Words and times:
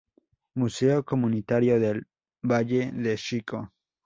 Museo 0.55 1.03
comunitario 1.05 1.79
de 1.79 1.91
Valle 2.51 2.91
de 2.91 3.15
Xico. 3.17 3.71